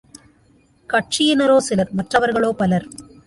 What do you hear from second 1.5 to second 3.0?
சிலர், மற்றவர்களோ பலர்.